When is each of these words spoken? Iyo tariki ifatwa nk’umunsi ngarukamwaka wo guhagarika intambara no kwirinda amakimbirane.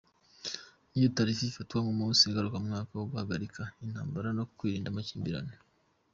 Iyo 0.97 1.07
tariki 1.15 1.43
ifatwa 1.47 1.77
nk’umunsi 1.83 2.21
ngarukamwaka 2.29 2.91
wo 2.99 3.05
guhagarika 3.11 3.61
intambara 3.85 4.27
no 4.37 4.43
kwirinda 4.55 4.87
amakimbirane. 4.89 5.55